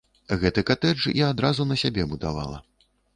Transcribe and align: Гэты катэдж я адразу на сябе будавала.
Гэты 0.43 0.61
катэдж 0.69 1.05
я 1.17 1.27
адразу 1.33 1.67
на 1.73 1.77
сябе 1.83 2.07
будавала. 2.15 2.57